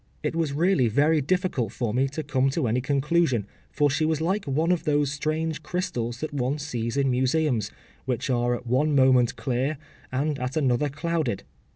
[0.23, 4.19] It was really very difficult for me to come to any conclusion, for she was
[4.19, 7.69] like one of those strange crystals that one sees in museums,
[8.05, 9.77] which are at one moment clear,
[10.11, 11.43] and at another clouded.